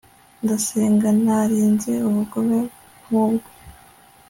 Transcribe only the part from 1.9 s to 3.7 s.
ubugome nkubwo